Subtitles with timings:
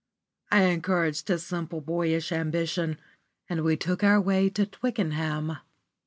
[0.49, 2.97] I encouraged his simple, boyish ambition,
[3.47, 5.57] and we took our way to Twickenham.